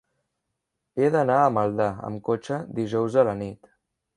He 1.01 1.09
d'anar 1.15 1.35
a 1.41 1.51
Maldà 1.57 1.87
amb 2.09 2.25
cotxe 2.31 2.59
dijous 2.81 3.19
a 3.25 3.29
la 3.29 3.37
nit. 3.45 3.71